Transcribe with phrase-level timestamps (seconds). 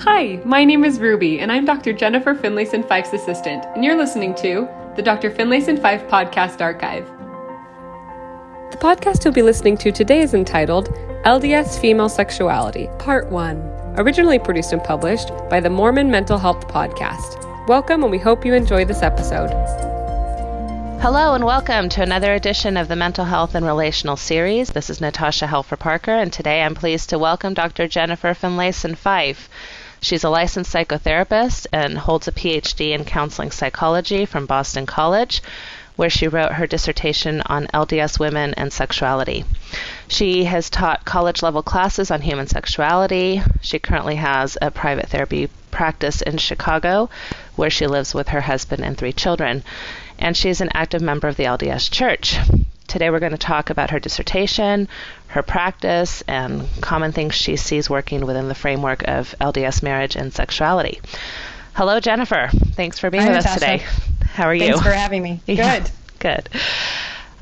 [0.00, 1.94] Hi, my name is Ruby, and I'm Dr.
[1.94, 5.30] Jennifer Finlayson Fife's assistant, and you're listening to the Dr.
[5.30, 7.06] Finlayson Fife Podcast Archive.
[8.72, 10.90] The podcast you'll be listening to today is entitled
[11.24, 17.66] LDS Female Sexuality, Part 1, originally produced and published by the Mormon Mental Health Podcast.
[17.66, 19.50] Welcome, and we hope you enjoy this episode.
[21.00, 24.70] Hello and welcome to another edition of the Mental Health and Relational Series.
[24.70, 27.88] This is Natasha Helfer Parker, and today I'm pleased to welcome Dr.
[27.88, 29.48] Jennifer Finlayson Fife.
[30.06, 35.42] She's a licensed psychotherapist and holds a PhD in counseling psychology from Boston College,
[35.96, 39.44] where she wrote her dissertation on LDS women and sexuality.
[40.06, 43.42] She has taught college level classes on human sexuality.
[43.62, 47.10] She currently has a private therapy practice in Chicago,
[47.56, 49.64] where she lives with her husband and three children.
[50.20, 52.38] And she's an active member of the LDS Church.
[52.86, 54.88] Today we're going to talk about her dissertation,
[55.28, 60.32] her practice, and common things she sees working within the framework of LDS marriage and
[60.32, 61.00] sexuality.
[61.74, 62.48] Hello, Jennifer.
[62.52, 63.54] Thanks for being Hi, with Natasha.
[63.54, 64.26] us today.
[64.28, 64.68] How are you?
[64.68, 65.40] Thanks for having me.
[65.46, 65.90] Yeah, Good.
[66.18, 66.48] Good.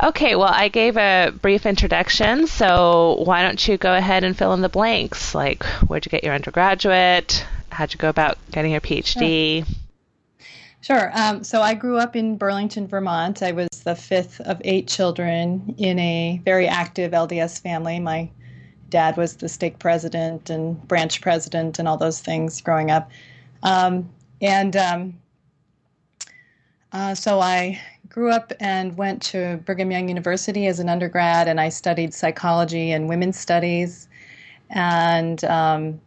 [0.03, 4.53] Okay, well, I gave a brief introduction, so why don't you go ahead and fill
[4.53, 5.35] in the blanks?
[5.35, 7.47] Like, where'd you get your undergraduate?
[7.71, 9.65] How'd you go about getting your PhD?
[10.85, 11.11] Sure.
[11.15, 13.43] Um, so I grew up in Burlington, Vermont.
[13.43, 17.99] I was the fifth of eight children in a very active LDS family.
[17.99, 18.29] My
[18.91, 23.11] dad was the stake president and branch president and all those things growing up.
[23.63, 24.11] Um,
[24.43, 25.19] and um,
[26.93, 31.63] uh, so I grew up and went to Brigham Young University as an undergrad, and
[31.63, 34.07] I studied psychology and women's studies.
[34.69, 35.99] And um,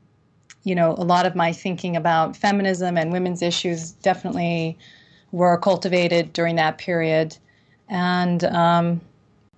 [0.67, 4.77] you know, a lot of my thinking about feminism and women's issues definitely
[5.31, 7.37] were cultivated during that period.
[7.87, 8.99] And um,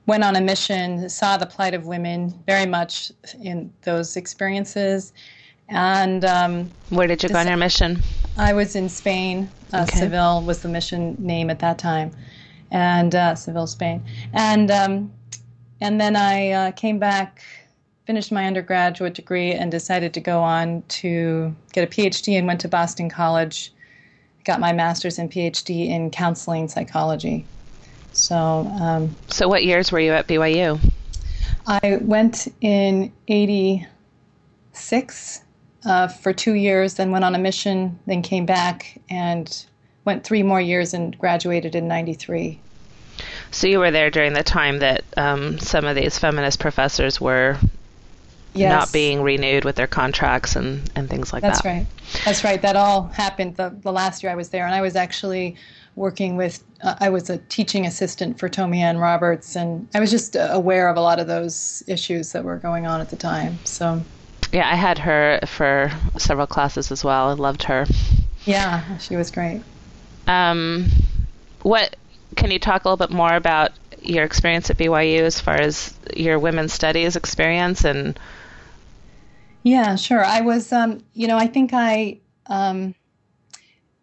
[0.05, 5.11] went on a mission, saw the plight of women very much in those experiences.
[5.67, 7.99] And um, Where did you go on your mission?
[8.37, 9.49] I was in Spain.
[9.73, 9.99] Uh, Okay.
[9.99, 12.11] Seville was the mission name at that time,
[12.71, 14.03] and uh, Seville, Spain.
[14.33, 15.11] And um,
[15.81, 17.43] and then I uh, came back,
[18.09, 22.59] finished my undergraduate degree, and decided to go on to get a PhD and went
[22.59, 23.71] to Boston College.
[24.45, 27.45] Got my master's and PhD in counseling psychology.
[28.11, 30.79] So um, So, what years were you at BYU?
[31.67, 35.43] I went in '86
[35.85, 39.67] uh, for two years, then went on a mission, then came back and
[40.03, 42.59] went three more years and graduated in '93.
[43.51, 47.59] So, you were there during the time that um, some of these feminist professors were
[48.53, 51.63] Yes, not being renewed with their contracts and, and things like That's that.
[51.63, 52.23] That's right.
[52.25, 52.61] That's right.
[52.61, 55.55] That all happened the, the last year I was there, and I was actually
[55.95, 56.63] working with.
[56.81, 60.49] Uh, I was a teaching assistant for Tommy Ann Roberts, and I was just uh,
[60.51, 63.59] aware of a lot of those issues that were going on at the time.
[63.65, 64.01] So,
[64.51, 67.29] Yeah, I had her for several classes as well.
[67.29, 67.85] I loved her.
[68.45, 69.61] yeah, she was great.
[70.27, 70.87] Um,
[71.61, 71.95] what
[72.35, 73.71] can you talk a little bit more about
[74.01, 78.17] your experience at BYU as far as your women's studies experience and
[79.63, 80.23] Yeah, sure.
[80.23, 82.95] I was, um, you know, I think I, um,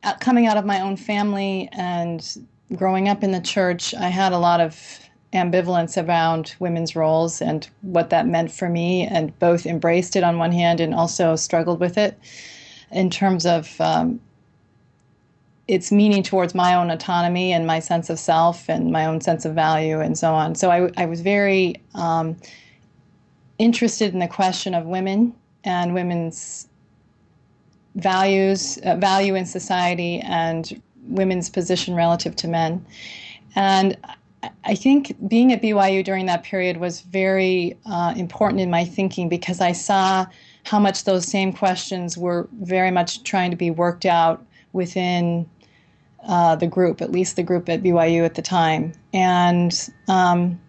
[0.03, 4.33] uh, coming out of my own family and growing up in the church, I had
[4.33, 5.00] a lot of
[5.33, 10.39] ambivalence around women's roles and what that meant for me, and both embraced it on
[10.39, 12.19] one hand and also struggled with it
[12.93, 14.21] in terms of um,
[15.69, 19.45] its meaning towards my own autonomy and my sense of self and my own sense
[19.45, 20.55] of value and so on.
[20.55, 22.37] So I, I was very um,
[23.59, 25.34] interested in the question of women
[25.66, 26.69] and women's
[27.97, 32.84] values, uh, value in society, and women's position relative to men.
[33.54, 33.97] And
[34.65, 39.28] I- think being at BYU during that period was very uh, important in my thinking
[39.28, 40.27] because I saw
[40.65, 45.48] how much those same questions were very much trying to be worked out within
[46.25, 48.93] uh, the group, at least the group at BYU at the time.
[49.12, 50.60] And um,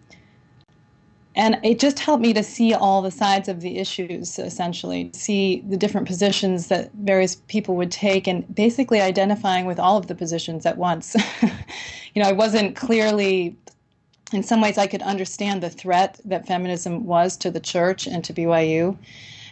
[1.38, 5.62] and it just helped me to see all the sides of the issues essentially see
[5.68, 10.14] the different positions that various people would take and basically identifying with all of the
[10.14, 11.16] positions at once.
[12.14, 13.54] You know i wasn't clearly
[14.32, 18.24] in some ways i could understand the threat that feminism was to the church and
[18.24, 18.96] to byu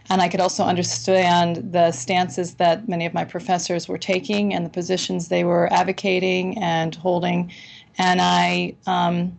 [0.08, 4.66] and i could also understand the stances that many of my professors were taking and
[4.66, 7.52] the positions they were advocating and holding.
[7.98, 9.38] And i um,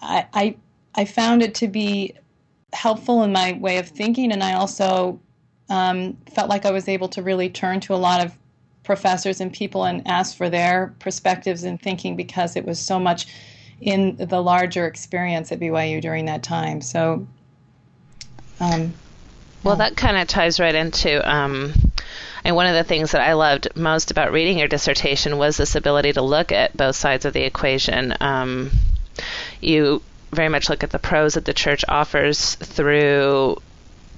[0.00, 0.56] I, I
[0.94, 2.14] I found it to be
[2.72, 5.20] helpful in my way of thinking, and I also
[5.68, 8.36] um, felt like I was able to really turn to a lot of
[8.82, 13.26] professors and people and ask for their perspectives and thinking because it was so much
[13.80, 16.80] in the larger experience at BYU during that time.
[16.80, 17.26] So,
[18.58, 18.92] um,
[19.62, 21.72] Well, that kind of ties right into um,
[22.44, 25.76] And one of the things that I loved most about reading your dissertation was this
[25.76, 28.14] ability to look at both sides of the equation.
[28.20, 28.70] Um,
[29.60, 33.56] you very much look at the pros that the church offers through,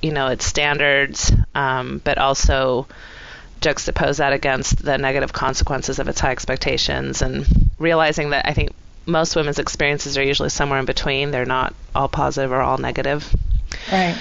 [0.00, 2.87] you know, its standards, um, but also
[3.61, 7.47] juxtapose that against the negative consequences of its high expectations and
[7.79, 8.73] realizing that I think
[9.06, 11.31] most women's experiences are usually somewhere in between.
[11.31, 13.35] They're not all positive or all negative.
[13.91, 14.17] Right.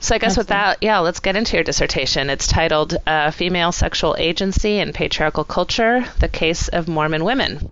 [0.00, 2.28] So I guess with that, yeah, let's get into your dissertation.
[2.28, 7.70] It's titled uh, "Female Sexual Agency in Patriarchal Culture: The Case of Mormon Women."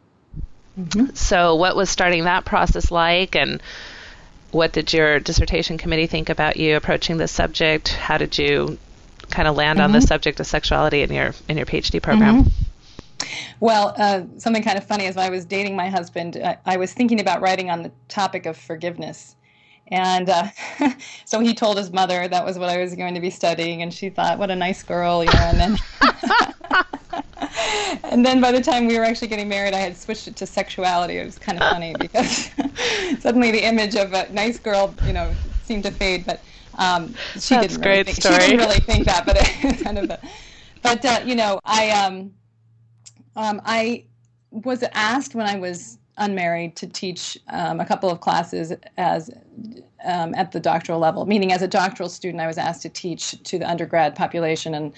[0.79, 1.15] Mm-hmm.
[1.15, 3.63] So, what was starting that process like, and
[4.51, 7.89] what did your dissertation committee think about you approaching this subject?
[7.89, 8.79] How did you
[9.31, 9.87] kind of land mm-hmm.
[9.87, 12.45] on the subject of sexuality in your in your PhD program?
[12.45, 13.27] Mm-hmm.
[13.61, 16.77] Well, uh, something kind of funny is when I was dating my husband, I, I
[16.77, 19.37] was thinking about writing on the topic of forgiveness.
[19.89, 20.49] And uh,
[21.25, 23.93] so he told his mother that was what I was going to be studying, and
[23.93, 25.39] she thought, "What a nice girl," you know.
[25.39, 25.79] And then,
[28.05, 30.47] and then by the time we were actually getting married, I had switched it to
[30.47, 31.19] sexuality.
[31.19, 32.51] It was kind of funny because
[33.21, 35.33] suddenly the image of a nice girl, you know,
[35.65, 36.25] seemed to fade.
[36.27, 36.43] But
[36.79, 38.41] um, she That's didn't really think, story.
[38.41, 39.27] she didn't really think that.
[39.27, 40.21] But it, kind of, a,
[40.83, 42.33] but uh, you know, I um,
[43.37, 44.05] um, I
[44.51, 49.31] was asked when I was unmarried to teach um, a couple of classes as
[50.05, 51.27] um, at the doctoral level.
[51.27, 54.93] Meaning, as a doctoral student, I was asked to teach to the undergrad population, and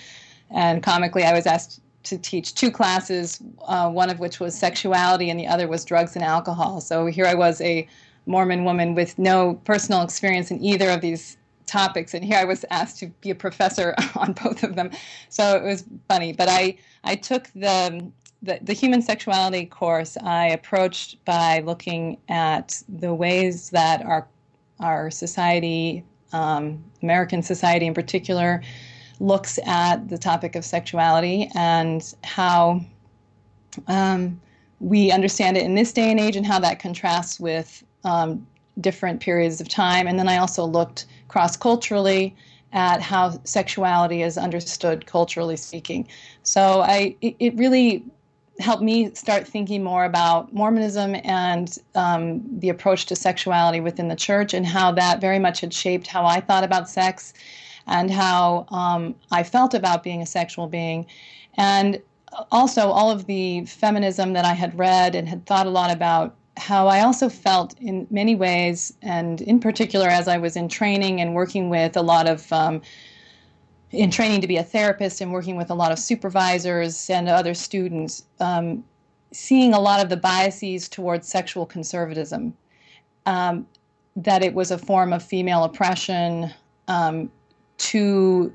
[0.50, 5.31] and comically, I was asked to teach two classes, uh, one of which was sexuality,
[5.31, 6.81] and the other was drugs and alcohol.
[6.81, 7.89] So here I was, a
[8.27, 11.37] Mormon woman with no personal experience in either of these
[11.67, 14.91] topics, and here I was asked to be a professor on both of them.
[15.29, 18.11] So it was funny, but I I took the
[18.43, 24.27] the, the human sexuality course I approached by looking at the ways that our
[24.81, 28.62] our society, um, American society in particular,
[29.20, 32.81] looks at the topic of sexuality and how
[33.87, 34.40] um,
[34.81, 38.46] we understand it in this day and age and how that contrasts with um,
[38.81, 40.06] different periods of time.
[40.06, 42.34] And then I also looked cross culturally
[42.72, 46.08] at how sexuality is understood culturally speaking.
[46.43, 48.05] So I it, it really
[48.60, 54.17] helped me start thinking more about Mormonism and um, the approach to sexuality within the
[54.17, 57.34] church and how that very much had shaped how I thought about sex
[57.86, 61.06] and how um, I felt about being a sexual being.
[61.56, 62.00] And
[62.50, 66.34] also, all of the feminism that I had read and had thought a lot about.
[66.56, 71.20] How I also felt in many ways, and in particular as I was in training
[71.20, 72.81] and working with a lot of um,
[73.90, 77.54] in training to be a therapist and working with a lot of supervisors and other
[77.54, 78.84] students, um,
[79.32, 82.54] seeing a lot of the biases towards sexual conservatism,
[83.26, 83.66] um,
[84.16, 86.52] that it was a form of female oppression
[86.88, 87.31] um,
[87.79, 88.53] to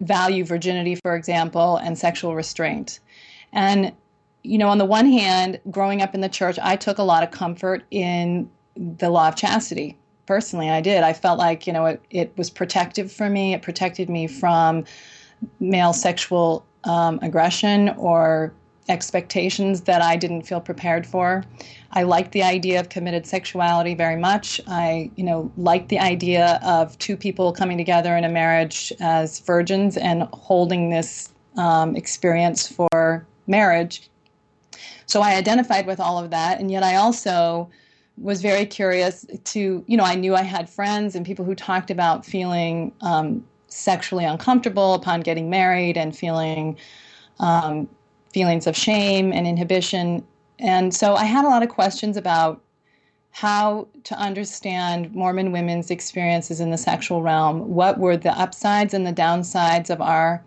[0.00, 3.00] value virginity, for example, and sexual restraint.
[3.52, 3.92] And,
[4.42, 7.22] you know, on the one hand, growing up in the church, I took a lot
[7.22, 9.96] of comfort in the law of chastity.
[10.26, 11.04] Personally i did.
[11.04, 13.54] I felt like you know it, it was protective for me.
[13.54, 14.84] It protected me from
[15.60, 18.52] male sexual um, aggression or
[18.88, 21.44] expectations that i didn't feel prepared for.
[21.92, 24.60] I liked the idea of committed sexuality very much.
[24.66, 29.40] I you know liked the idea of two people coming together in a marriage as
[29.40, 34.08] virgins and holding this um, experience for marriage.
[35.06, 37.70] So i identified with all of that and yet i also
[38.18, 41.90] was very curious to, you know, I knew I had friends and people who talked
[41.90, 46.76] about feeling um, sexually uncomfortable upon getting married and feeling
[47.40, 47.88] um,
[48.36, 50.22] feelings of shame and inhibition.
[50.58, 52.60] And so I had a lot of questions about
[53.30, 57.72] how to understand Mormon women's experiences in the sexual realm.
[57.74, 60.44] What were the upsides and the downsides of our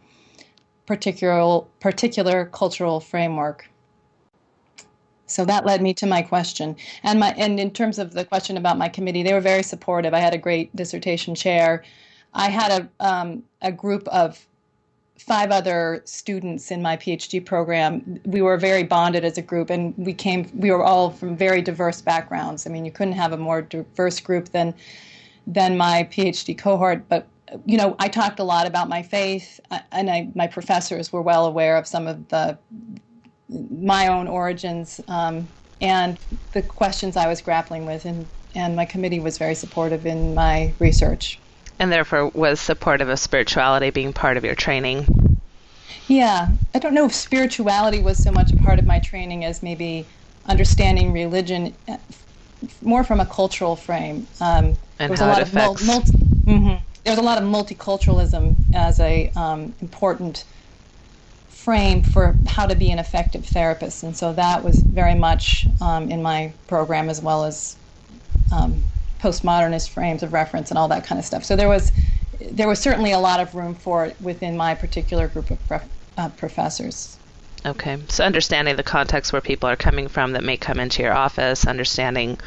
[0.85, 3.67] particular particular cultural framework?
[5.25, 6.75] So that led me to my question.
[7.01, 10.13] And my and in terms of the question about my committee, they were very supportive.
[10.13, 11.83] I had a great dissertation chair.
[12.35, 14.45] I had a um, a group of
[15.19, 18.19] five other students in my PhD program.
[18.25, 20.49] We were very bonded as a group, and we came.
[20.53, 22.65] We were all from very diverse backgrounds.
[22.65, 24.73] I mean, you couldn't have a more diverse group than
[25.45, 27.07] than my PhD cohort.
[27.09, 27.27] But
[27.65, 31.21] you know, I talked a lot about my faith, uh, and I, my professors were
[31.21, 32.57] well aware of some of the
[33.49, 35.47] my own origins um,
[35.81, 36.19] and
[36.51, 40.75] the questions I was grappling with, and, and my committee was very supportive in my
[40.79, 41.41] research.
[41.79, 45.39] And therefore was supportive of spirituality being part of your training.
[46.07, 49.63] Yeah, I don't know if spirituality was so much a part of my training as
[49.63, 50.05] maybe
[50.45, 51.97] understanding religion uh,
[52.81, 54.27] more from a cultural frame.
[54.41, 55.85] Um, and how it affects.
[55.85, 56.83] Mul- multi- mm-hmm.
[57.03, 60.43] There was a lot of multiculturalism as a um, important
[61.47, 64.03] frame for how to be an effective therapist.
[64.03, 67.77] And so that was very much um, in my program as well as
[68.51, 68.83] um,
[69.21, 71.43] postmodernist frames of reference and all that kind of stuff.
[71.43, 71.91] So there was
[72.51, 75.89] there was certainly a lot of room for it within my particular group of prof-
[76.17, 77.17] uh, professors.
[77.65, 81.13] Okay, so understanding the context where people are coming from that may come into your
[81.13, 82.39] office, understanding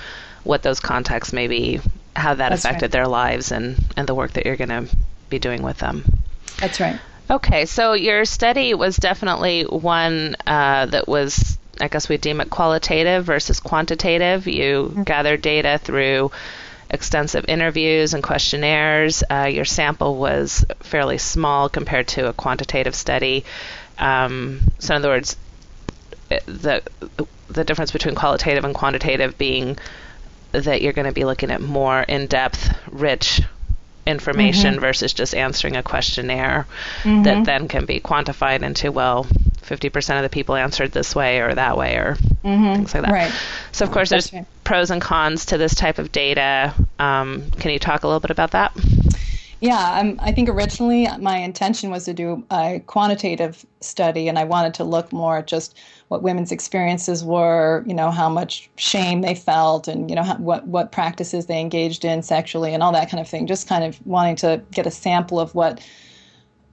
[0.44, 1.80] what those contexts may be,
[2.16, 2.92] how that That's affected right.
[2.92, 4.96] their lives, and and the work that you're going to
[5.28, 6.04] be doing with them.
[6.58, 6.98] That's right.
[7.30, 12.50] Okay, so your study was definitely one uh, that was, I guess we deem it
[12.50, 14.46] qualitative versus quantitative.
[14.46, 15.02] You Mm-hmm.
[15.04, 16.30] gathered data through
[16.92, 19.22] extensive interviews and questionnaires.
[19.30, 23.44] Uh, your sample was fairly small compared to a quantitative study.
[23.98, 25.36] Um, so, in other words,
[26.46, 26.82] the
[27.48, 29.76] the difference between qualitative and quantitative being
[30.52, 33.40] that you're going to be looking at more in-depth, rich
[34.06, 36.66] information versus just answering a questionnaire
[37.04, 39.24] that then can be quantified into well
[39.62, 43.32] 50% of the people answered this way or that way or things like that Right.
[43.70, 44.61] so of course That's there's right.
[44.72, 48.30] Pros and cons to this type of data um, can you talk a little bit
[48.30, 48.72] about that
[49.60, 54.44] Yeah, um, I think originally my intention was to do a quantitative study, and I
[54.44, 59.20] wanted to look more at just what women's experiences were, you know, how much shame
[59.20, 62.92] they felt, and you know how, what what practices they engaged in sexually, and all
[62.92, 63.46] that kind of thing.
[63.46, 65.80] Just kind of wanting to get a sample of what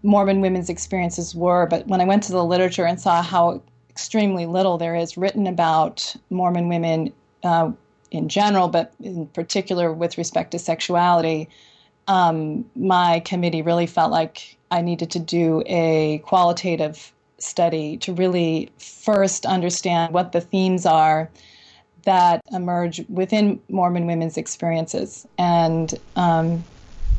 [0.04, 1.68] Mormon women's experiences were.
[1.68, 5.46] But when I went to the literature and saw how extremely little there is written
[5.46, 7.14] about Mormon women
[7.44, 7.72] uh,
[8.12, 11.50] in general, but in particular with respect to sexuality
[12.10, 18.70] um, my committee really felt like I needed to do a qualitative study to really
[18.80, 21.30] first understand what the themes are
[22.04, 25.28] that emerge within Mormon women's experiences.
[25.38, 26.64] And um,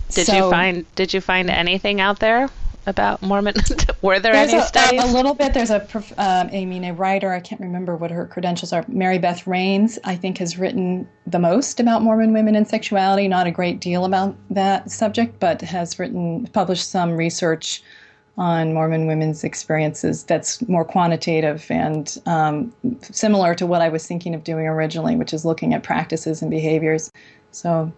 [0.09, 2.51] did so you find did you find anything out there
[2.87, 3.55] about mormon
[4.03, 5.53] were there there's any a, studies a little bit.
[5.53, 5.83] There's a,
[6.17, 7.33] um, I mean, a writer.
[7.33, 8.83] I can't remember what her credentials are.
[8.85, 13.29] Marybeth Raynes, I think, has written the most about Mormon women and sexuality.
[13.29, 17.83] Not a great deal about that subject, but has written, published some research
[18.39, 22.73] on Mormon women's experiences that's more quantitative and um,
[23.03, 26.51] similar to what I was thinking of doing originally, which is looking at practices and
[26.51, 27.11] behaviors.
[27.51, 27.93] So,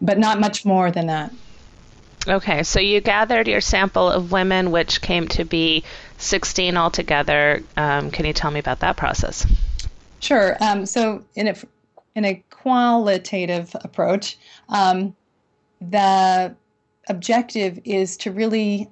[0.00, 1.32] but not much more than that.
[2.26, 5.84] Okay, so you gathered your sample of women, which came to be
[6.18, 7.62] 16 altogether.
[7.76, 9.46] Um, can you tell me about that process?
[10.20, 10.56] Sure.
[10.62, 11.54] Um, so, in a
[12.14, 14.38] in a qualitative approach,
[14.70, 15.14] um,
[15.80, 16.54] the
[17.08, 18.88] objective is to really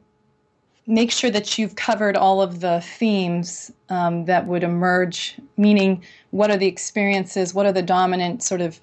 [0.87, 5.37] make sure that you've covered all of the themes um, that would emerge.
[5.57, 7.55] Meaning, what are the experiences?
[7.55, 8.79] What are the dominant sort of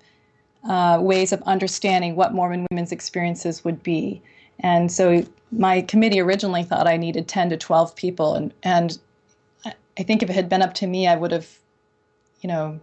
[0.68, 4.24] uh, ways of understanding what Mormon women's experiences would be?
[4.62, 9.00] And so, my committee originally thought I needed ten to twelve people, and and
[9.66, 11.48] I- I think if it had been up to me, I would have
[12.42, 12.80] you know,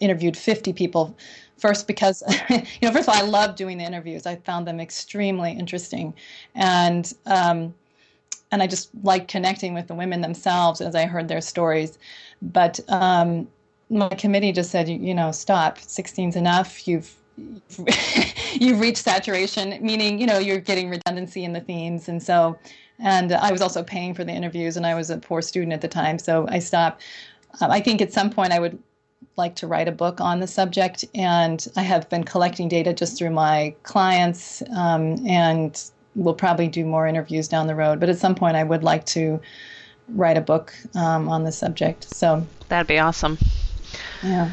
[0.00, 1.16] interviewed 50 people.
[1.58, 4.26] First, because, you know, first of all, I love doing the interviews.
[4.26, 6.14] I found them extremely interesting.
[6.54, 7.74] And, um,
[8.52, 11.98] and I just like connecting with the women themselves as I heard their stories.
[12.42, 13.48] But um,
[13.90, 15.78] my committee just said, you, you know, stop.
[15.78, 16.86] 16's enough.
[16.86, 17.14] You've
[18.52, 22.58] you've reached saturation, meaning you know you're getting redundancy in the themes, and so.
[22.98, 25.82] And I was also paying for the interviews, and I was a poor student at
[25.82, 27.02] the time, so I stopped.
[27.60, 28.82] Um, I think at some point I would
[29.36, 33.18] like to write a book on the subject, and I have been collecting data just
[33.18, 35.78] through my clients, um, and
[36.14, 38.00] we'll probably do more interviews down the road.
[38.00, 39.40] But at some point, I would like to
[40.08, 42.04] write a book um, on the subject.
[42.04, 43.38] So, That'd be awesome.
[44.22, 44.52] yeah.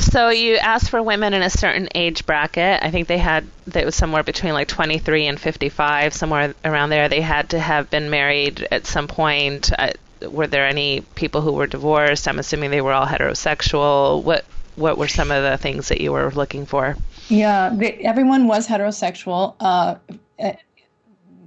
[0.00, 2.82] So you asked for women in a certain age bracket.
[2.82, 7.08] I think they had that was somewhere between like 23 and 55, somewhere around there.
[7.08, 9.70] They had to have been married at some point.
[9.78, 9.92] Uh,
[10.22, 12.28] were there any people who were divorced?
[12.28, 14.22] I'm assuming they were all heterosexual.
[14.22, 14.44] What
[14.76, 16.96] what were some of the things that you were looking for?
[17.28, 19.54] Yeah, they, everyone was heterosexual.
[19.60, 19.96] Uh,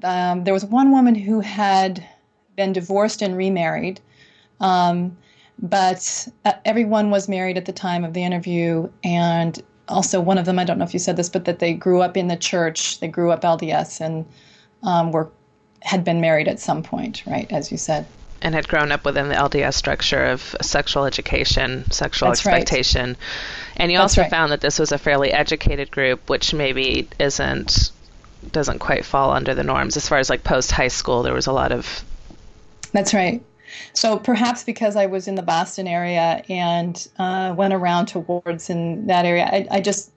[0.03, 2.05] um, there was one woman who had
[2.55, 3.99] been divorced and remarried,
[4.59, 5.17] um,
[5.61, 8.89] but uh, everyone was married at the time of the interview.
[9.03, 11.73] And also, one of them, I don't know if you said this, but that they
[11.73, 12.99] grew up in the church.
[12.99, 14.25] They grew up LDS and
[14.83, 15.29] um, were
[15.81, 17.51] had been married at some point, right?
[17.51, 18.05] As you said.
[18.41, 22.61] And had grown up within the LDS structure of sexual education, sexual That's right.
[22.61, 23.17] expectation.
[23.77, 24.29] And you That's also right.
[24.29, 27.91] found that this was a fairly educated group, which maybe isn't
[28.51, 31.23] doesn't quite fall under the norms as far as like post high school.
[31.23, 32.03] There was a lot of
[32.91, 33.41] That's right.
[33.93, 38.69] So perhaps because I was in the Boston area and uh, went around to wards
[38.69, 40.11] in that area, I, I just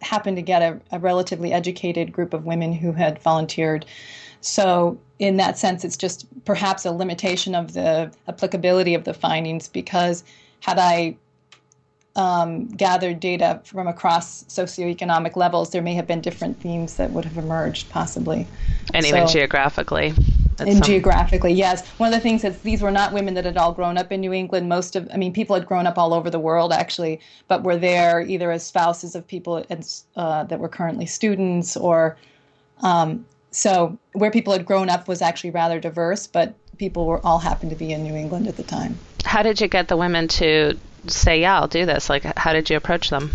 [0.00, 3.86] happened to get a, a relatively educated group of women who had volunteered.
[4.40, 9.68] so, in that sense, it's just perhaps a limitation of the applicability of the findings
[9.68, 10.24] because
[10.60, 11.16] had I
[12.16, 17.24] um, gathered data from across socioeconomic levels, there may have been different themes that would
[17.24, 18.46] have emerged, possibly.
[18.92, 20.14] And so, even geographically.
[20.60, 20.82] And some...
[20.82, 21.88] geographically, yes.
[21.98, 24.20] One of the things is these were not women that had all grown up in
[24.20, 24.68] New England.
[24.68, 27.76] Most of, I mean, people had grown up all over the world, actually, but were
[27.76, 29.64] there either as spouses of people
[30.16, 32.16] uh, that were currently students or.
[32.82, 37.38] Um, so where people had grown up was actually rather diverse, but people were all
[37.38, 38.98] happened to be in New England at the time.
[39.24, 42.10] How did you get the women to say, "Yeah, I'll do this"?
[42.10, 43.30] Like, how did you approach them?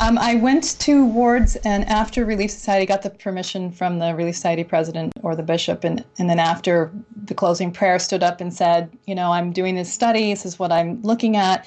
[0.00, 4.34] Um, I went to wards, and after Relief Society, got the permission from the Relief
[4.34, 6.90] Society president or the bishop, and, and then after
[7.24, 10.32] the closing prayer, stood up and said, "You know, I'm doing this study.
[10.32, 11.66] This is what I'm looking at.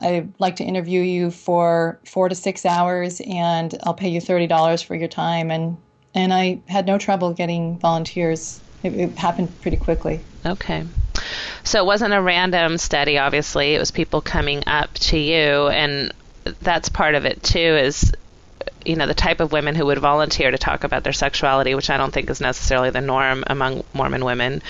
[0.00, 4.46] I'd like to interview you for four to six hours, and I'll pay you thirty
[4.46, 5.76] dollars for your time." And
[6.14, 8.60] and I had no trouble getting volunteers.
[8.82, 10.20] It, it happened pretty quickly.
[10.44, 10.84] Okay.
[11.64, 13.74] So it wasn't a random study, obviously.
[13.74, 16.12] It was people coming up to you, and
[16.60, 17.58] that's part of it too.
[17.58, 18.12] Is
[18.84, 21.90] you know the type of women who would volunteer to talk about their sexuality, which
[21.90, 24.62] I don't think is necessarily the norm among Mormon women.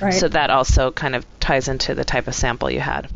[0.00, 0.12] Right.
[0.12, 3.08] So that also kind of ties into the type of sample you had.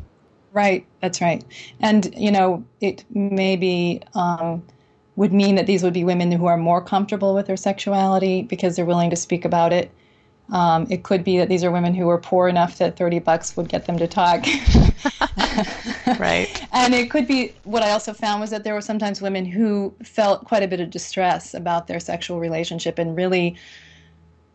[0.52, 0.86] Right.
[1.00, 1.44] That's right.
[1.80, 4.62] And you know it maybe um,
[5.16, 8.76] would mean that these would be women who are more comfortable with their sexuality because
[8.76, 9.90] they're willing to speak about it.
[10.50, 13.56] Um, it could be that these are women who are poor enough that 30 bucks
[13.56, 14.44] would get them to talk.
[16.18, 16.48] right.
[16.72, 19.94] And it could be what I also found was that there were sometimes women who
[20.02, 23.56] felt quite a bit of distress about their sexual relationship and really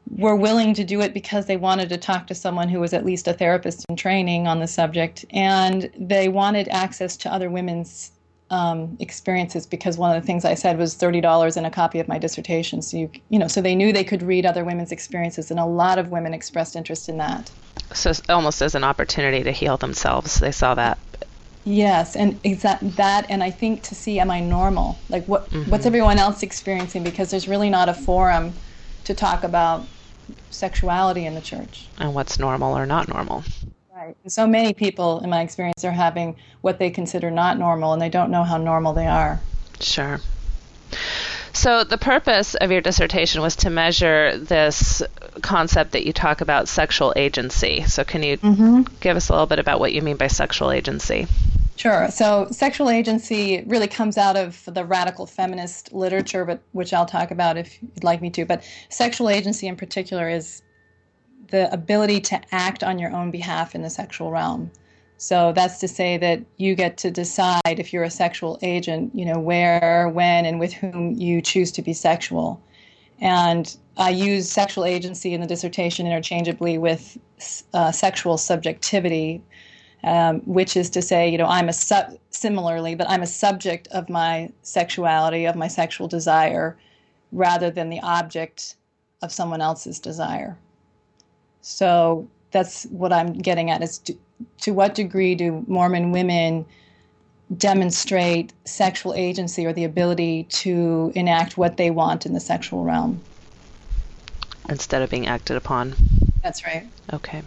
[0.10, 3.06] were willing to do it because they wanted to talk to someone who was at
[3.06, 8.12] least a therapist in training on the subject and they wanted access to other women's
[8.50, 12.00] um, experiences because one of the things I said was thirty dollars and a copy
[12.00, 12.82] of my dissertation.
[12.82, 15.66] So you you know, so they knew they could read other women's experiences, and a
[15.66, 17.52] lot of women expressed interest in that.
[17.94, 20.98] So almost as an opportunity to heal themselves, they saw that.
[21.66, 24.98] Yes, and exact that, and I think to see am I normal?
[25.10, 25.70] Like what mm-hmm.
[25.70, 27.04] what's everyone else experiencing?
[27.04, 28.54] Because there's really not a forum
[29.04, 29.86] to talk about
[30.50, 31.88] sexuality in the church.
[31.98, 33.44] And what's normal or not normal.
[33.94, 34.16] Right.
[34.24, 38.02] And so many people, in my experience, are having what they consider not normal, and
[38.02, 39.42] they don't know how normal they are.
[39.80, 40.22] Sure.
[41.54, 45.02] So, the purpose of your dissertation was to measure this
[45.42, 47.84] concept that you talk about, sexual agency.
[47.84, 48.82] So, can you mm-hmm.
[49.00, 51.28] give us a little bit about what you mean by sexual agency?
[51.76, 52.10] Sure.
[52.12, 57.32] So, sexual agency really comes out of the radical feminist literature, but which I'll talk
[57.32, 58.46] about if you'd like me to.
[58.46, 60.62] But sexual agency, in particular, is
[61.48, 64.72] the ability to act on your own behalf in the sexual realm.
[65.22, 69.26] So that's to say that you get to decide if you're a sexual agent, you
[69.26, 72.64] know, where, when, and with whom you choose to be sexual.
[73.20, 77.18] And I use sexual agency in the dissertation interchangeably with
[77.74, 79.44] uh, sexual subjectivity,
[80.06, 83.90] um, which is to say, you know, I'm a sub, similarly, but I'm a subject
[83.90, 86.78] of my sexuality, of my sexual desire,
[87.34, 88.78] rather than the object
[89.22, 90.58] of someone else's desire.
[91.60, 94.18] So that's what I'm getting at is to,
[94.62, 96.66] to what degree do Mormon women
[97.56, 103.22] demonstrate sexual agency or the ability to enact what they want in the sexual realm?
[104.68, 105.96] Instead of being acted upon.
[106.44, 106.88] That's right.
[107.12, 107.42] Okay.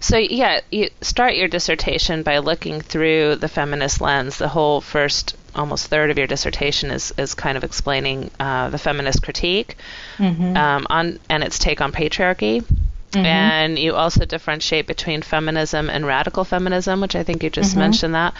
[0.00, 4.38] So, yeah, you start your dissertation by looking through the feminist lens.
[4.38, 8.78] The whole first almost third of your dissertation is, is kind of explaining uh, the
[8.78, 9.76] feminist critique
[10.18, 10.56] mm-hmm.
[10.56, 12.64] um, on and its take on patriarchy.
[13.12, 13.24] Mm-hmm.
[13.24, 17.80] And you also differentiate between feminism and radical feminism, which I think you just mm-hmm.
[17.80, 18.34] mentioned that.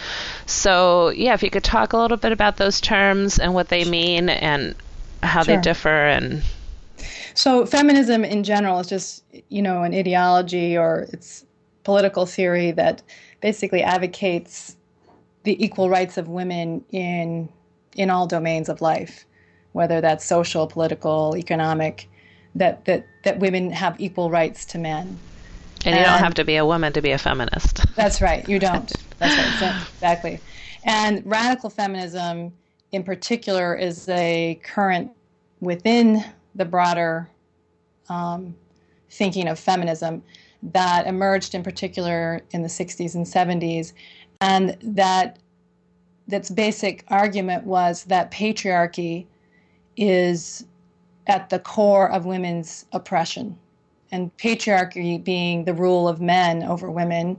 [0.45, 3.83] So, yeah, if you could talk a little bit about those terms and what they
[3.83, 4.75] mean and
[5.23, 5.55] how sure.
[5.55, 6.43] they differ and
[7.33, 11.45] so feminism in general is just, you know, an ideology or it's
[11.83, 13.01] political theory that
[13.41, 14.75] basically advocates
[15.43, 17.49] the equal rights of women in
[17.95, 19.25] in all domains of life,
[19.71, 22.09] whether that's social, political, economic
[22.59, 25.19] that that that women have equal rights to men.
[25.85, 27.85] And, and you don't have to be a woman to be a feminist.
[27.95, 28.47] That's right.
[28.47, 28.91] You don't.
[29.19, 29.81] That's right.
[29.93, 30.39] Exactly.
[30.83, 32.53] And radical feminism,
[32.91, 35.11] in particular, is a current
[35.61, 36.23] within
[36.55, 37.29] the broader
[38.09, 38.55] um,
[39.09, 40.23] thinking of feminism
[40.61, 43.93] that emerged, in particular, in the 60s and 70s,
[44.41, 45.39] and that
[46.27, 49.25] that's basic argument was that patriarchy
[49.97, 50.65] is
[51.29, 53.57] at the core of women's oppression.
[54.11, 57.37] And patriarchy being the rule of men over women,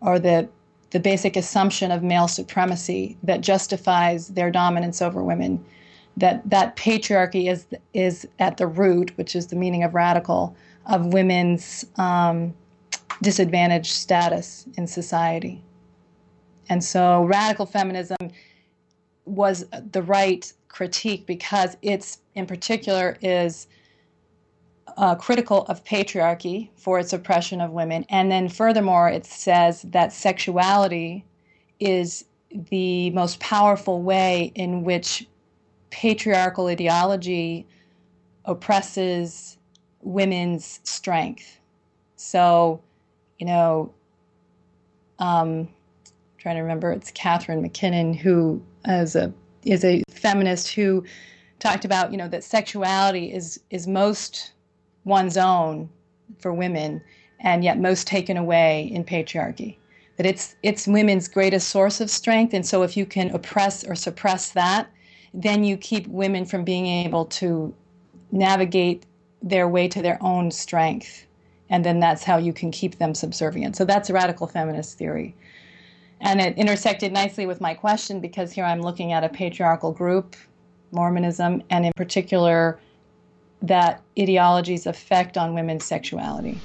[0.00, 0.48] or the,
[0.90, 5.62] the basic assumption of male supremacy that justifies their dominance over women.
[6.16, 10.54] that that patriarchy is is at the root, which is the meaning of radical,
[10.86, 12.54] of women's um,
[13.22, 15.62] disadvantaged status in society.
[16.68, 18.30] And so radical feminism
[19.24, 23.66] was the right critique because it's in particular is
[24.96, 28.04] uh, critical of patriarchy for its oppression of women.
[28.08, 31.24] And then furthermore, it says that sexuality
[31.78, 32.24] is
[32.70, 35.26] the most powerful way in which
[35.90, 37.66] patriarchal ideology
[38.44, 39.58] oppresses
[40.02, 41.60] women's strength.
[42.16, 42.80] So,
[43.38, 43.92] you know,
[45.18, 45.68] um,
[46.38, 49.32] trying to remember, it's Catharine MacKinnon who is a
[49.64, 51.04] is a feminist who
[51.58, 54.52] talked about you know that sexuality is is most
[55.04, 55.88] one's own
[56.38, 57.02] for women
[57.40, 59.76] and yet most taken away in patriarchy.
[60.16, 62.52] That it's it's women's greatest source of strength.
[62.54, 64.90] And so if you can oppress or suppress that
[65.32, 67.74] then you keep women from being able to
[68.32, 69.06] navigate
[69.42, 71.26] their way to their own strength.
[71.68, 73.76] And then that's how you can keep them subservient.
[73.76, 75.34] So that's radical feminist theory
[76.20, 80.36] and it intersected nicely with my question because here i'm looking at a patriarchal group
[80.92, 82.78] mormonism and in particular
[83.62, 86.58] that ideology's effect on women's sexuality.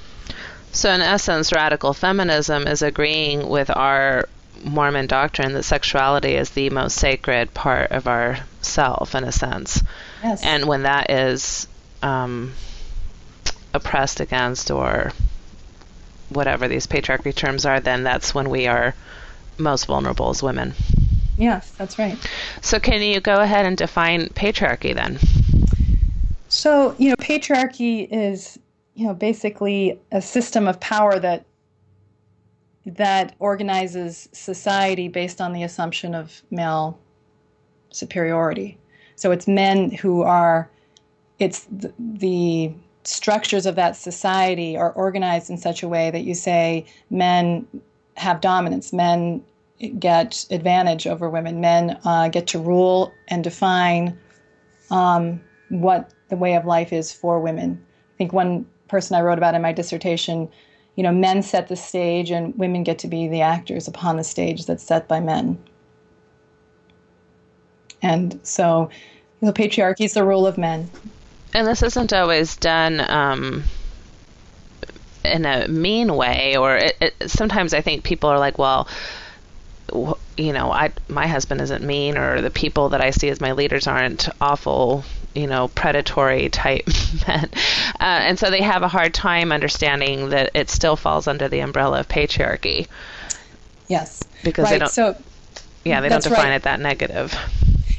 [0.72, 4.28] So, in essence, radical feminism is agreeing with our
[4.64, 9.82] Mormon doctrine that sexuality is the most sacred part of our self, in a sense.
[10.24, 10.44] Yes.
[10.44, 11.68] And when that is
[12.02, 12.54] um,
[13.74, 15.12] oppressed against, or
[16.30, 18.96] whatever these patriarchy terms are, then that's when we are
[19.58, 20.74] most vulnerable as women.
[21.38, 22.18] Yes, that's right.
[22.62, 25.20] So, can you go ahead and define patriarchy then?
[26.48, 28.58] So, you know, patriarchy is,
[28.94, 31.46] you know, basically a system of power that
[32.86, 37.00] that organizes society based on the assumption of male
[37.90, 38.78] superiority.
[39.16, 40.70] So it's men who are
[41.40, 46.34] it's the, the structures of that society are organized in such a way that you
[46.34, 47.68] say men
[48.16, 49.44] have dominance, men
[50.00, 54.18] get advantage over women, men uh, get to rule and define
[54.90, 57.84] um, what the way of life is for women.
[58.14, 60.50] I think one person I wrote about in my dissertation,
[60.96, 64.24] you know, men set the stage and women get to be the actors upon the
[64.24, 65.62] stage that's set by men.
[68.02, 68.90] And so
[69.42, 70.90] the patriarchy is the rule of men.
[71.54, 73.64] And this isn't always done um,
[75.26, 78.88] in a mean way, or it, it, sometimes I think people are like, well,
[80.38, 83.52] you know, I my husband isn't mean, or the people that I see as my
[83.54, 86.88] leaders aren't awful, you know, predatory type
[87.28, 87.50] men,
[88.00, 91.60] uh, and so they have a hard time understanding that it still falls under the
[91.60, 92.88] umbrella of patriarchy.
[93.88, 94.72] Yes, because right.
[94.72, 94.92] they don't.
[94.92, 95.16] So
[95.84, 96.56] yeah, they don't define right.
[96.56, 97.34] it that negative.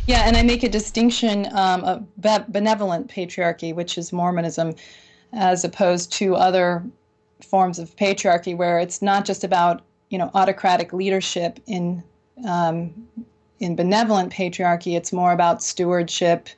[0.06, 2.06] Yeah, and I make a distinction um, of
[2.48, 4.74] benevolent patriarchy, which is Mormonism,
[5.32, 6.84] as opposed to other
[7.42, 12.02] forms of patriarchy, where it's not just about you know autocratic leadership in
[12.46, 12.92] um,
[13.60, 14.96] in benevolent patriarchy.
[14.96, 16.48] It's more about stewardship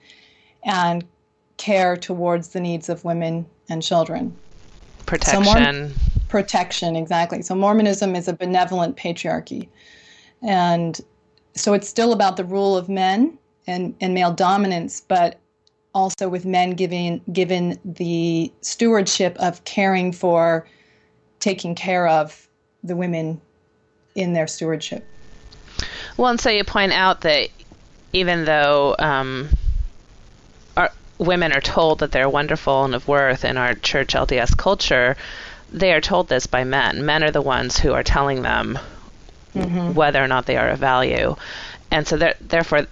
[0.65, 1.05] and
[1.57, 4.37] care towards the needs of women and children.
[5.07, 5.45] Protection.
[5.45, 5.95] So
[6.29, 7.43] protection exactly.
[7.43, 9.69] So mormonism is a benevolent patriarchy.
[10.43, 11.01] And
[11.55, 15.39] so it's still about the rule of men and, and male dominance but
[15.99, 20.67] also with men giving given the stewardship of caring for
[21.41, 22.49] taking care of
[22.85, 23.41] the women
[24.15, 25.05] in their stewardship.
[26.17, 27.49] Well, and so you point out that
[28.13, 29.49] even though um,
[30.77, 35.17] our, women are told that they're wonderful and of worth in our church LDS culture,
[35.73, 37.05] they are told this by men.
[37.05, 38.79] Men are the ones who are telling them
[39.55, 39.95] mm-hmm.
[39.95, 41.35] whether or not they are of value.
[41.91, 42.87] And so, therefore,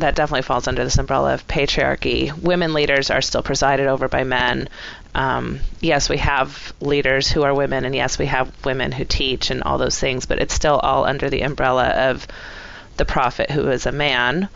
[0.00, 2.36] that definitely falls under this umbrella of patriarchy.
[2.36, 4.68] Women leaders are still presided over by men.
[5.14, 9.50] Um, yes, we have leaders who are women, and yes, we have women who teach
[9.50, 12.26] and all those things, but it's still all under the umbrella of
[12.96, 14.48] the prophet who is a man.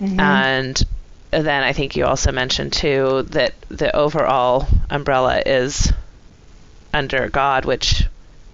[0.00, 0.20] Mm-hmm.
[0.20, 0.86] And
[1.30, 5.92] then I think you also mentioned too that the overall umbrella is
[6.94, 8.04] under God, which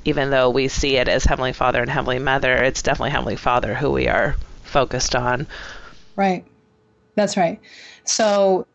[0.05, 3.75] even though we see it as Heavenly Father and Heavenly Mother, it's definitely Heavenly Father
[3.75, 5.47] who we are focused on.
[6.17, 6.45] Right.
[7.15, 7.61] That's right.
[8.05, 8.67] So,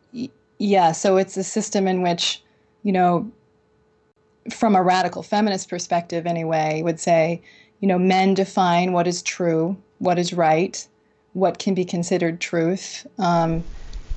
[0.58, 2.42] yeah, so it's a system in which,
[2.82, 3.30] you know,
[4.50, 7.42] from a radical feminist perspective anyway, would say,
[7.80, 10.86] you know, men define what is true, what is right,
[11.32, 13.06] what can be considered truth.
[13.18, 13.64] Um,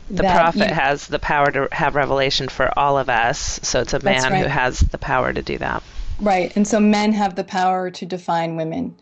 [0.10, 3.94] the prophet you, has the power to have revelation for all of us, so it's
[3.94, 4.44] a man right.
[4.44, 5.82] who has the power to do that.
[6.20, 8.96] Right, and so men have the power to define women,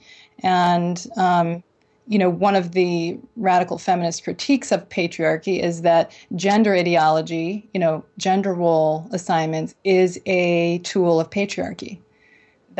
[0.44, 1.64] and um,
[2.08, 7.80] you know, one of the radical feminist critiques of patriarchy is that gender ideology, you
[7.80, 12.00] know, gender role assignments is a tool of patriarchy.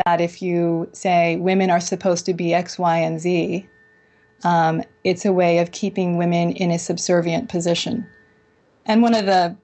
[0.06, 3.66] That if you say women are supposed to be X, Y, and Z,
[4.44, 8.06] um, it's a way of keeping women in a subservient position.
[8.86, 9.56] And one of the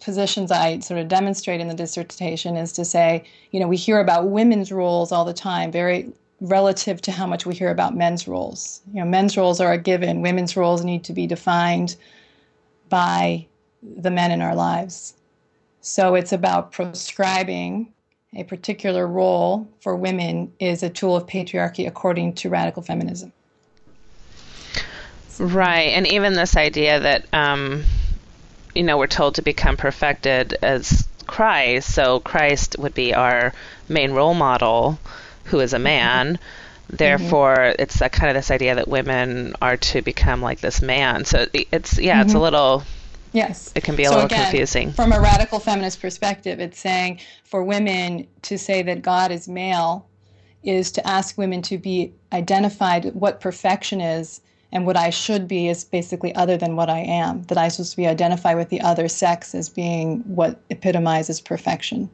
[0.00, 4.00] positions I sort of demonstrate in the dissertation is to say, you know, we hear
[4.00, 8.26] about women's roles all the time, very relative to how much we hear about men's
[8.26, 8.80] roles.
[8.92, 11.96] You know, men's roles are a given, women's roles need to be defined
[12.88, 13.46] by
[13.82, 15.14] the men in our lives.
[15.80, 17.92] So it's about prescribing
[18.34, 23.32] a particular role for women is a tool of patriarchy according to radical feminism.
[25.38, 27.84] Right, and even this idea that um,
[28.74, 33.54] you know we're told to become perfected as Christ, so Christ would be our
[33.88, 34.98] main role model
[35.50, 36.36] who is a man.
[36.36, 36.96] Mm-hmm.
[36.96, 37.82] Therefore, mm-hmm.
[37.82, 41.24] it's that kind of this idea that women are to become like this man.
[41.24, 42.22] So it's yeah, mm-hmm.
[42.22, 42.42] it's a mm-hmm.
[42.42, 42.82] little
[43.32, 43.72] Yes.
[43.74, 44.92] It can be a so little again, confusing.
[44.92, 50.06] From a radical feminist perspective, it's saying for women to say that God is male
[50.62, 54.40] is to ask women to be identified what perfection is
[54.72, 57.42] and what I should be is basically other than what I am.
[57.44, 62.10] That I'm supposed to be identified with the other sex as being what epitomizes perfection.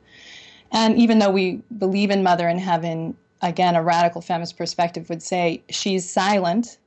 [0.73, 5.23] And even though we believe in mother in heaven again, a radical feminist perspective would
[5.23, 6.79] say she's silent,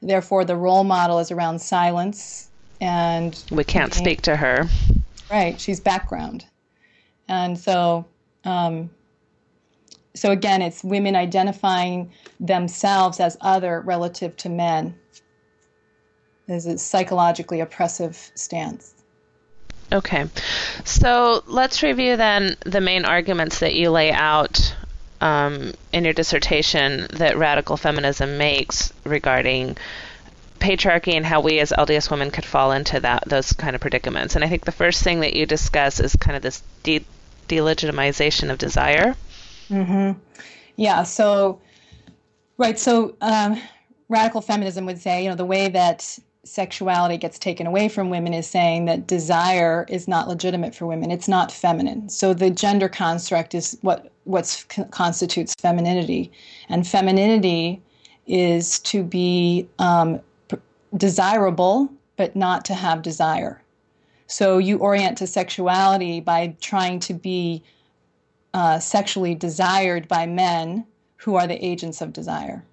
[0.00, 2.48] therefore the role model is around silence,
[2.80, 4.68] and we can't speak to her.
[5.30, 6.46] Right, she's background,
[7.28, 8.06] and so.
[8.44, 8.90] Um,
[10.14, 14.96] so again, it's women identifying themselves as other relative to men.
[16.48, 18.94] This Is a psychologically oppressive stance.
[19.92, 20.26] Okay,
[20.84, 24.74] so let's review then the main arguments that you lay out
[25.20, 29.76] um, in your dissertation that radical feminism makes regarding
[30.58, 34.36] patriarchy and how we as LDS women could fall into that those kind of predicaments.
[34.36, 37.04] And I think the first thing that you discuss is kind of this de-
[37.48, 39.14] delegitimization of desire.
[39.68, 40.18] Mm-hmm.
[40.76, 41.02] Yeah.
[41.02, 41.60] So,
[42.58, 42.78] right.
[42.78, 43.60] So, um,
[44.08, 48.32] radical feminism would say, you know, the way that sexuality gets taken away from women
[48.32, 51.10] is saying that desire is not legitimate for women.
[51.10, 52.08] It's not feminine.
[52.08, 56.30] So the gender construct is what what constitutes femininity,
[56.68, 57.82] and femininity
[58.26, 60.20] is to be um,
[60.96, 63.62] desirable but not to have desire.
[64.26, 67.62] So you orient to sexuality by trying to be
[68.54, 72.64] uh, sexually desired by men who are the agents of desire.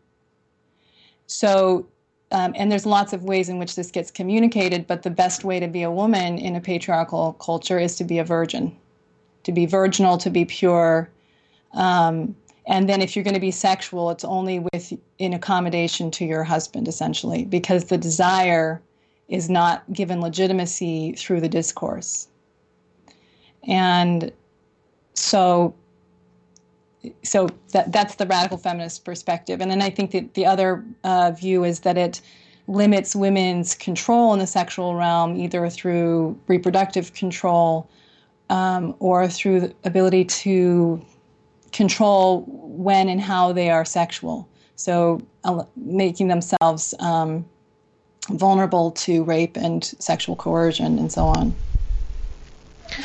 [1.25, 1.88] So
[2.31, 5.59] um, and there's lots of ways in which this gets communicated, but the best way
[5.59, 8.75] to be a woman in a patriarchal culture is to be a virgin,
[9.43, 11.09] to be virginal, to be pure.
[11.73, 12.35] Um,
[12.65, 16.43] and then if you're going to be sexual, it's only with in accommodation to your
[16.43, 18.81] husband, essentially, because the desire
[19.29, 22.27] is not given legitimacy through the discourse.
[23.67, 24.31] And
[25.13, 25.73] so
[27.23, 29.62] so that that's the radical feminist perspective.
[29.62, 32.21] And then I think that the other uh, view is that it
[32.67, 37.89] limits women's control in the sexual realm, either through reproductive control
[38.49, 41.01] um, or through the ability to
[41.71, 44.47] control when and how they are sexual.
[44.75, 47.45] So uh, making themselves um,
[48.29, 51.55] vulnerable to rape and sexual coercion and so on.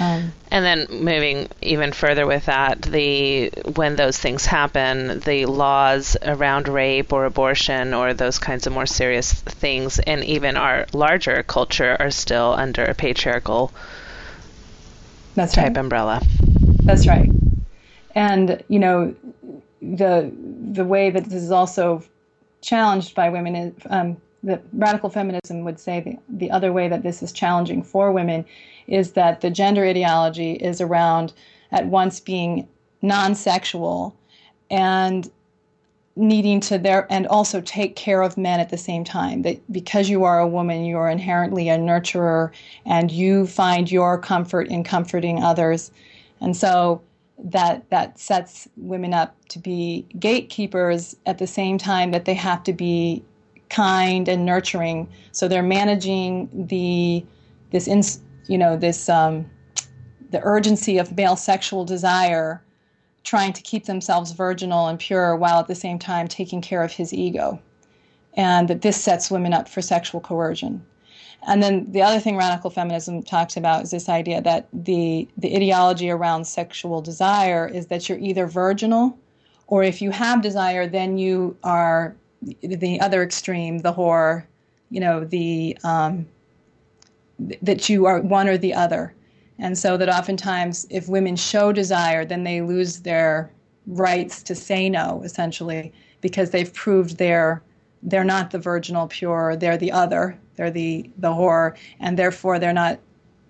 [0.00, 6.16] Um, and then moving even further with that, the when those things happen, the laws
[6.22, 11.42] around rape or abortion or those kinds of more serious things, and even our larger
[11.42, 13.72] culture, are still under a patriarchal
[15.34, 15.76] That's type right.
[15.76, 16.22] umbrella.
[16.84, 17.30] That's right.
[18.14, 19.14] And you know,
[19.80, 20.32] the
[20.72, 22.02] the way that this is also
[22.62, 27.02] challenged by women is um, that radical feminism would say the, the other way that
[27.02, 28.44] this is challenging for women
[28.86, 31.32] is that the gender ideology is around
[31.70, 32.68] at once being
[33.02, 34.16] non-sexual
[34.70, 35.30] and
[36.14, 39.42] needing to there and also take care of men at the same time.
[39.42, 42.50] That because you are a woman you are inherently a nurturer
[42.84, 45.90] and you find your comfort in comforting others.
[46.40, 47.00] And so
[47.38, 52.62] that that sets women up to be gatekeepers at the same time that they have
[52.64, 53.22] to be
[53.72, 57.24] kind and nurturing so they're managing the
[57.72, 57.88] this
[58.46, 59.50] you know, this um,
[60.30, 62.62] the urgency of male sexual desire,
[63.24, 66.92] trying to keep themselves virginal and pure while at the same time taking care of
[66.92, 67.60] his ego,
[68.34, 70.84] and that this sets women up for sexual coercion.
[71.46, 75.56] And then the other thing radical feminism talks about is this idea that the the
[75.56, 79.18] ideology around sexual desire is that you're either virginal
[79.66, 82.14] or if you have desire, then you are
[82.62, 84.44] the other extreme, the whore,
[84.90, 86.26] you know, the um,
[87.62, 89.14] that you are one or the other.
[89.58, 93.50] And so that oftentimes, if women show desire, then they lose their
[93.86, 97.62] rights to say no, essentially, because they've proved they're
[98.02, 102.72] they're not the virginal pure, they're the other, they're the the whore, and therefore they're
[102.72, 102.98] not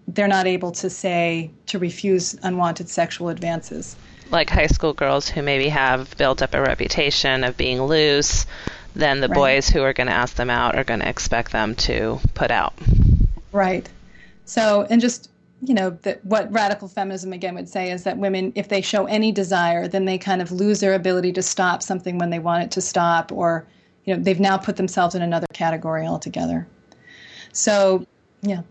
[0.09, 3.97] they're not able to say to refuse unwanted sexual advances.
[4.31, 8.47] Like high school girls who maybe have built up a reputation of being loose,
[8.95, 9.35] then the right.
[9.35, 12.51] boys who are going to ask them out are going to expect them to put
[12.51, 12.75] out.
[13.53, 13.89] Right.
[14.45, 15.31] So, and just
[15.65, 19.07] you know that what radical feminism again would say is that women if they show
[19.07, 22.65] any desire then they kind of lose their ability to stop something when they want
[22.65, 23.65] it to stop or
[24.05, 26.67] you know they've now put themselves in another category altogether
[27.53, 28.05] so
[28.41, 28.63] yeah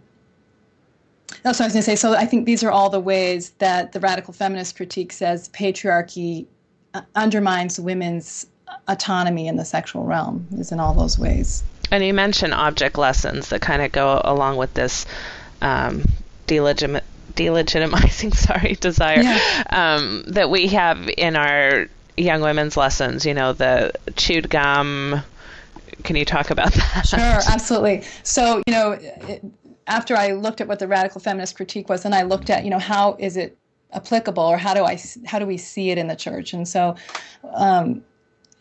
[1.43, 1.95] that's what I was going to say.
[1.95, 6.45] So I think these are all the ways that the radical feminist critique says patriarchy
[6.93, 8.47] uh, undermines women's
[8.87, 11.63] autonomy in the sexual realm, is in all those ways.
[11.91, 15.05] And you mentioned object lessons that kind of go along with this
[15.61, 16.03] um,
[16.47, 19.63] delegitimizing, sorry, desire yeah.
[19.69, 23.25] um, that we have in our young women's lessons.
[23.25, 25.21] You know, the chewed gum.
[26.03, 27.07] Can you talk about that?
[27.07, 27.19] Sure,
[27.53, 28.03] absolutely.
[28.23, 29.43] So, you know, it,
[29.87, 32.69] after I looked at what the radical feminist critique was, and I looked at, you
[32.69, 33.57] know, how is it
[33.93, 36.53] applicable, or how do I, how do we see it in the church?
[36.53, 36.95] And so,
[37.53, 38.03] um,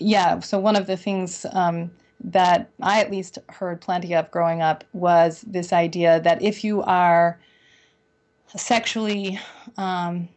[0.00, 0.40] yeah.
[0.40, 1.90] So one of the things um,
[2.24, 6.82] that I at least heard plenty of growing up was this idea that if you
[6.82, 7.38] are
[8.56, 9.38] sexually
[9.76, 10.28] um,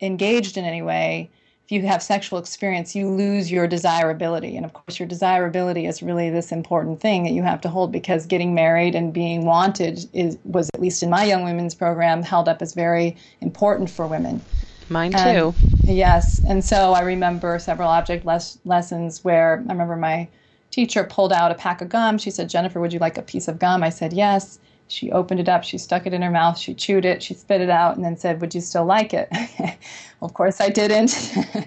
[0.00, 1.30] engaged in any way,
[1.64, 4.56] if you have sexual experience, you lose your desirability.
[4.56, 7.92] And of course, your desirability is really this important thing that you have to hold
[7.92, 12.24] because getting married and being wanted is, was, at least in my young women's program,
[12.24, 14.42] held up as very important for women.
[14.90, 15.54] Mine too.
[15.84, 16.40] yes.
[16.46, 20.28] And so I remember several object les- lessons where I remember my
[20.70, 22.18] teacher pulled out a pack of gum.
[22.18, 23.82] She said, Jennifer, would you like a piece of gum?
[23.82, 24.58] I said, yes.
[24.88, 27.60] She opened it up, she stuck it in her mouth, she chewed it, she spit
[27.60, 29.28] it out, and then said, Would you still like it?
[29.30, 29.76] well,
[30.22, 31.14] of course I didn't.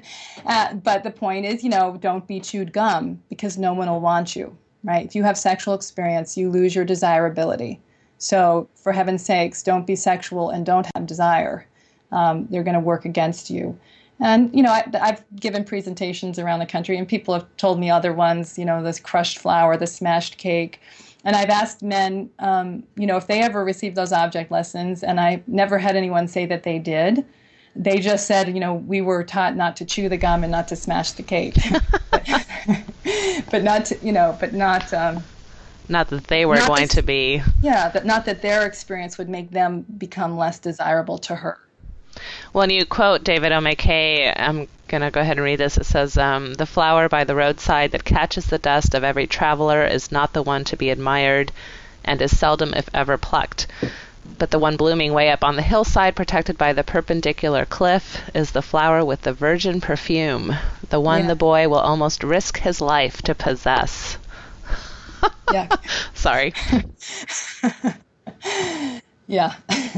[0.45, 4.01] uh, but the point is, you know, don't be chewed gum because no one will
[4.01, 5.05] want you, right?
[5.05, 7.79] If you have sexual experience, you lose your desirability.
[8.17, 11.65] So, for heaven's sakes, don't be sexual and don't have desire.
[12.13, 13.77] Um, they're going to work against you.
[14.19, 17.89] And, you know, I, have given presentations around the country, and people have told me
[17.89, 20.79] other ones, you know, this crushed flower, the smashed cake.
[21.25, 25.19] And I've asked men, um, you know, if they ever received those object lessons, and
[25.19, 27.25] I never had anyone say that they did.
[27.75, 30.67] They just said, you know, we were taught not to chew the gum and not
[30.67, 31.55] to smash the cake,
[33.51, 34.93] but, not to, you know, but not.
[34.93, 35.23] Um,
[35.89, 37.41] not that they were going to, to be.
[37.61, 41.59] Yeah, that not that their experience would make them become less desirable to her.
[42.51, 43.51] Well, and you quote David.
[43.51, 45.77] McKay, I'm going to go ahead and read this.
[45.77, 49.85] It says, um, The flower by the roadside that catches the dust of every traveler
[49.85, 51.51] is not the one to be admired
[52.05, 53.67] and is seldom, if ever, plucked.
[54.37, 58.51] But the one blooming way up on the hillside, protected by the perpendicular cliff, is
[58.51, 60.55] the flower with the virgin perfume,
[60.89, 61.27] the one yeah.
[61.27, 64.17] the boy will almost risk his life to possess.
[65.51, 65.67] yeah.
[66.13, 66.53] Sorry.
[69.27, 69.53] yeah.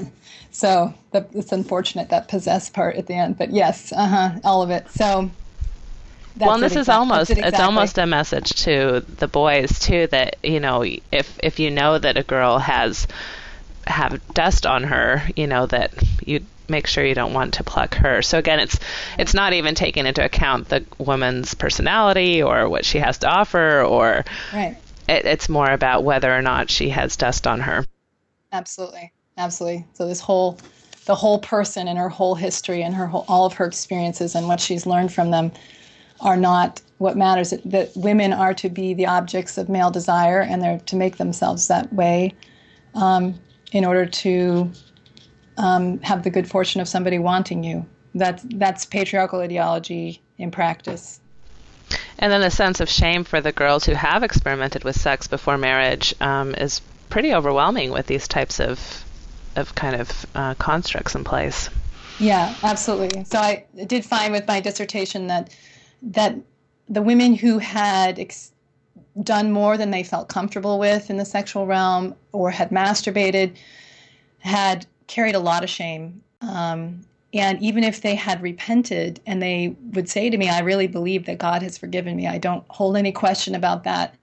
[0.55, 4.61] So the, it's unfortunate that possess part at the end, but yes, uh huh, all
[4.61, 4.89] of it.
[4.89, 5.29] So.
[6.39, 7.57] well, this is almost it exactly.
[7.57, 11.99] it's almost a message to the boys too that you know if if you know
[11.99, 13.05] that a girl has
[13.85, 15.91] have dust on her, you know that
[16.25, 18.21] you make sure you don't want to pluck her.
[18.21, 18.79] So again, it's
[19.19, 23.81] it's not even taking into account the woman's personality or what she has to offer,
[23.81, 24.77] or right.
[25.09, 27.85] It, it's more about whether or not she has dust on her.
[28.53, 29.85] Absolutely absolutely.
[29.93, 30.59] So this whole,
[31.05, 34.47] the whole person and her whole history and her whole, all of her experiences and
[34.47, 35.51] what she's learned from them
[36.21, 37.53] are not what matters.
[37.65, 41.67] That women are to be the objects of male desire and they're to make themselves
[41.67, 42.33] that way
[42.93, 43.39] um,
[43.71, 44.71] in order to
[45.57, 47.85] um, have the good fortune of somebody wanting you.
[48.13, 51.19] That's that's patriarchal ideology in practice.
[52.17, 55.57] And then the sense of shame for the girls who have experimented with sex before
[55.57, 59.04] marriage um, is pretty overwhelming with these types of
[59.55, 61.69] of kind of uh, constructs in place.
[62.19, 63.23] Yeah, absolutely.
[63.25, 65.55] So I did find with my dissertation that
[66.01, 66.35] that
[66.87, 68.51] the women who had ex-
[69.23, 73.55] done more than they felt comfortable with in the sexual realm or had masturbated
[74.39, 76.21] had carried a lot of shame.
[76.41, 77.01] Um,
[77.33, 81.25] and even if they had repented and they would say to me, I really believe
[81.25, 84.15] that God has forgiven me, I don't hold any question about that,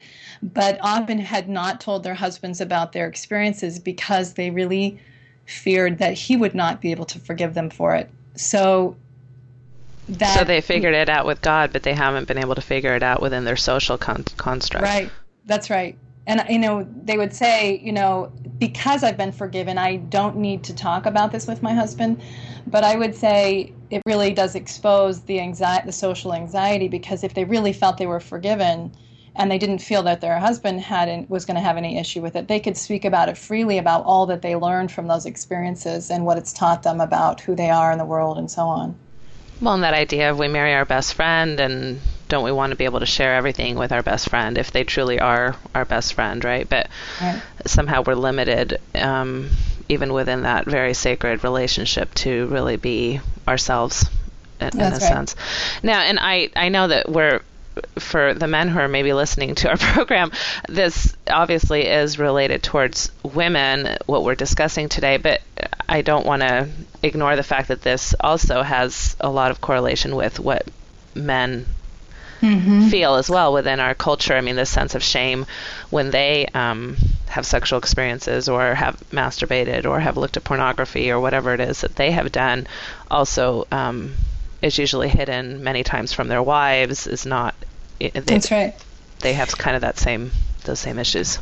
[0.43, 4.99] but often had not told their husbands about their experiences because they really
[5.47, 8.11] feared that he would not be able to forgive them for it.
[8.37, 8.97] So
[10.09, 12.95] that, so they figured it out with God, but they haven't been able to figure
[12.95, 14.85] it out within their social con- construct.
[14.85, 15.11] Right.
[15.45, 15.97] That's right.
[16.27, 20.63] And you know, they would say, you know, because I've been forgiven, I don't need
[20.65, 22.23] to talk about this with my husband.
[22.67, 27.35] But I would say it really does expose the anxiety, the social anxiety, because if
[27.35, 28.93] they really felt they were forgiven,
[29.35, 32.37] and they didn't feel that their husband had was going to have any issue with
[32.37, 36.11] it, they could speak about it freely about all that they learned from those experiences
[36.11, 38.95] and what it's taught them about who they are in the world and so on.
[39.61, 42.77] Well, and that idea of we marry our best friend and don't we want to
[42.77, 46.15] be able to share everything with our best friend if they truly are our best
[46.15, 46.69] friend, right?
[46.69, 46.89] But
[47.21, 47.41] right.
[47.67, 49.51] somehow we're limited, um,
[49.89, 54.09] even within that very sacred relationship, to really be ourselves
[54.61, 55.01] in, in a right.
[55.01, 55.37] sense.
[55.83, 57.43] Now, and I, I know that we're
[57.99, 60.33] for the men who are maybe listening to our program,
[60.69, 65.41] this obviously is related towards women, what we're discussing today, but
[65.89, 66.69] I don't want to
[67.03, 70.67] ignore the fact that this also has a lot of correlation with what
[71.15, 71.67] men
[72.41, 72.89] mm-hmm.
[72.89, 74.35] feel as well within our culture.
[74.35, 75.47] I mean, this sense of shame
[75.91, 76.97] when they um,
[77.29, 81.81] have sexual experiences or have masturbated or have looked at pornography or whatever it is
[81.83, 82.67] that they have done
[83.11, 83.67] also.
[83.71, 84.15] Um,
[84.63, 87.55] is usually hidden many times from their wives is not
[88.11, 88.75] they, that's right
[89.21, 90.31] they have kind of that same
[90.65, 91.39] those same issues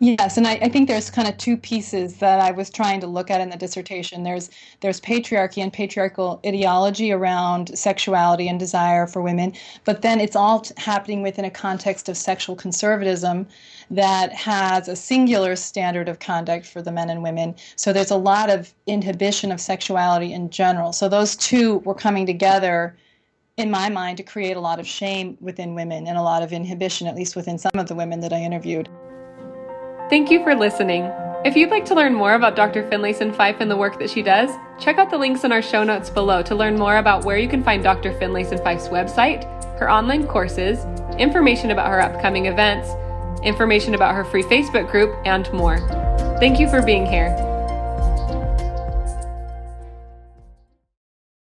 [0.00, 3.06] yes and I, I, think there's kind of two pieces that i was trying to
[3.06, 4.50] look at in the dissertation there's
[4.80, 9.52] there's patriarchy and patriarchal ideology around sexuality and desire for women
[9.84, 13.46] but then it's all t- happening within a context of sexual conservatism
[13.90, 17.54] that has a singular standard of conduct for the men and women.
[17.76, 20.92] So there's a lot of inhibition of sexuality in general.
[20.92, 22.96] So those two were coming together
[23.56, 26.52] in my mind to create a lot of shame within women and a lot of
[26.52, 28.88] inhibition, at least within some of the women that I interviewed.
[30.10, 31.10] Thank you for listening.
[31.44, 32.88] If you'd like to learn more about Dr.
[32.90, 35.84] Finlayson Fife and the work that she does, check out the links in our show
[35.84, 38.12] notes below to learn more about where you can find Dr.
[38.18, 39.44] Finlayson Fife's website,
[39.78, 40.84] her online courses,
[41.18, 42.90] information about her upcoming events,
[43.42, 45.78] information about her free Facebook group, and more.
[46.40, 47.45] Thank you for being here.